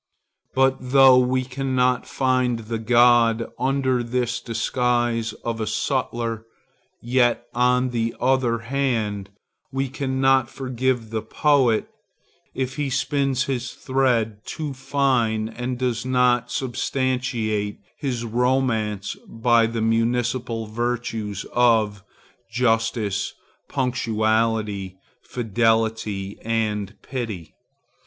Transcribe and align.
But 0.55 0.77
though 0.81 1.19
we 1.19 1.43
cannot 1.45 2.07
find 2.07 2.57
the 2.57 2.79
god 2.79 3.45
under 3.59 4.01
this 4.01 4.41
disguise 4.41 5.33
of 5.45 5.61
a 5.61 5.67
sutler, 5.67 6.43
yet 7.03 7.43
on 7.53 7.91
the 7.91 8.15
other 8.19 8.57
hand 8.65 9.29
we 9.71 9.89
cannot 9.89 10.49
forgive 10.49 11.11
the 11.11 11.21
poet 11.21 11.87
if 12.55 12.77
he 12.77 12.89
spins 12.89 13.43
his 13.43 13.73
thread 13.75 14.43
too 14.43 14.73
fine 14.73 15.49
and 15.49 15.77
does 15.77 16.03
not 16.03 16.49
substantiate 16.51 17.77
his 17.99 18.25
romance 18.25 19.15
by 19.27 19.67
the 19.67 19.83
municipal 19.83 20.65
virtues 20.65 21.45
of 21.53 22.03
justice, 22.49 23.35
punctuality, 23.69 24.97
fidelity 25.21 26.39
and 26.41 26.95
pity. 27.03 27.53